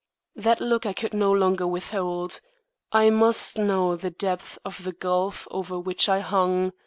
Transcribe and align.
That 0.35 0.59
look 0.59 0.87
I 0.87 0.93
could 0.93 1.13
no 1.13 1.31
longer 1.31 1.67
withhold. 1.67 2.39
I 2.91 3.11
must 3.11 3.59
know 3.59 3.95
the 3.95 4.09
depth 4.09 4.57
of 4.65 4.83
the 4.83 4.93
gulf 4.93 5.47
over 5.51 5.79
which 5.79 6.09
I 6.09 6.21
hung. 6.21 6.71